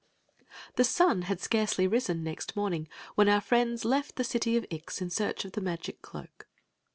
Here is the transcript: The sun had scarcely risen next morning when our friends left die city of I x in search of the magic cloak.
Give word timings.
The 0.77 0.83
sun 0.83 1.21
had 1.29 1.39
scarcely 1.39 1.85
risen 1.87 2.23
next 2.23 2.55
morning 2.55 2.87
when 3.13 3.29
our 3.29 3.39
friends 3.39 3.85
left 3.85 4.15
die 4.15 4.23
city 4.23 4.57
of 4.57 4.65
I 4.71 4.75
x 4.81 4.99
in 4.99 5.11
search 5.11 5.45
of 5.45 5.51
the 5.51 5.61
magic 5.61 6.01
cloak. 6.01 6.47